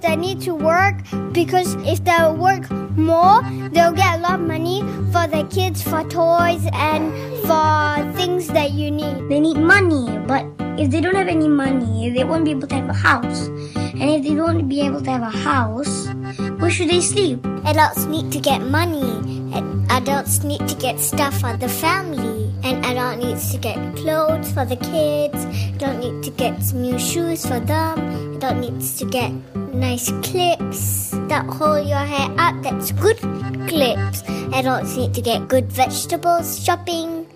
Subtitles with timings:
[0.00, 0.96] They need to work
[1.32, 6.02] because if they work more, they'll get a lot of money for their kids, for
[6.08, 7.12] toys, and
[7.44, 9.28] for things that you need.
[9.28, 10.46] They need money, but
[10.80, 13.46] if they don't have any money, they won't be able to have a house.
[13.76, 16.08] And if they don't be able to have a house,
[16.58, 17.44] where should they sleep?
[17.66, 19.20] Adults need to get money.
[19.90, 22.48] Adults need to get stuff for the family.
[22.62, 25.44] And adult needs to get clothes for the kids.
[25.76, 28.19] Adult need to get new shoes for them.
[28.40, 29.30] Adult needs to get
[29.76, 32.56] nice clips that hold your hair up.
[32.62, 33.18] That's good
[33.68, 34.24] clips.
[34.56, 37.28] Adults need to get good vegetables shopping.